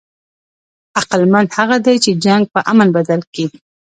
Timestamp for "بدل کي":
2.97-3.45